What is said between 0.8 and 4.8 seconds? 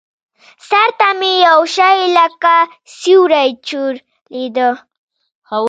ته مې يو شى لکه سيورى چورلېده.